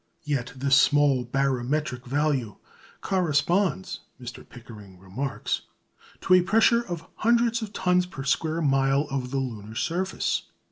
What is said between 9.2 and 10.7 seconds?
the lunar surface."